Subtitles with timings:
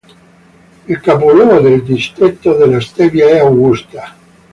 [0.87, 4.15] Il capoluogo del Distretto della Svevia è Augusta.